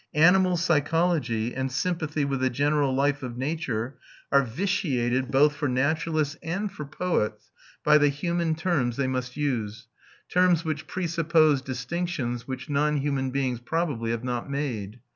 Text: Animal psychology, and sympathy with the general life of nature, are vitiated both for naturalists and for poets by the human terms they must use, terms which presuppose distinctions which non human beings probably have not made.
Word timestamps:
Animal 0.17 0.57
psychology, 0.57 1.53
and 1.53 1.71
sympathy 1.71 2.25
with 2.25 2.39
the 2.39 2.49
general 2.49 2.91
life 2.91 3.21
of 3.21 3.37
nature, 3.37 3.99
are 4.31 4.41
vitiated 4.41 5.29
both 5.29 5.55
for 5.55 5.67
naturalists 5.69 6.37
and 6.41 6.71
for 6.71 6.85
poets 6.85 7.51
by 7.83 7.99
the 7.99 8.09
human 8.09 8.55
terms 8.55 8.97
they 8.97 9.05
must 9.05 9.37
use, 9.37 9.85
terms 10.27 10.65
which 10.65 10.87
presuppose 10.87 11.61
distinctions 11.61 12.47
which 12.47 12.67
non 12.67 12.97
human 12.97 13.29
beings 13.29 13.59
probably 13.59 14.09
have 14.09 14.23
not 14.23 14.49
made. 14.49 14.99